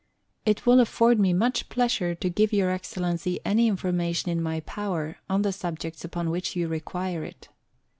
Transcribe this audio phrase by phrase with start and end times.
[0.47, 5.17] It will afford me much pleasure to give Your Excellency any information in my power
[5.29, 7.49] on the subjects upon which you require it.